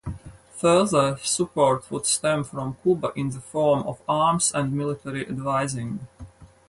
[0.57, 6.07] Further support would stem from Cuba in the form of arms and military advising.